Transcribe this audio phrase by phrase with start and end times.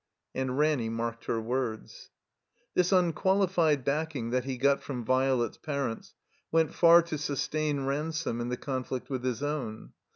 [0.33, 2.09] And Ranny marked her words.
[2.73, 6.15] This imquaUfied backing that he got from Violet's parents
[6.51, 9.93] went far to sustain Ransome in the conflict with his own.